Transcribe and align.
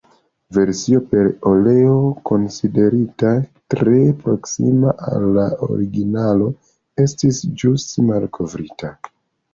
Versio 0.55 1.01
per 1.09 1.27
oleo, 1.49 1.97
konsiderita 2.29 3.35
tre 3.75 3.99
proksima 4.23 4.95
al 5.11 5.29
la 5.39 5.47
originalo, 5.69 6.51
estis 7.07 7.45
ĵus 7.65 7.87
malkovrita. 8.11 8.91